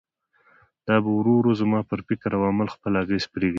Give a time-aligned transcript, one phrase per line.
[0.87, 3.49] دا به ورو ورو زما پر فکر او عمل خپل اغېز پرېږدي.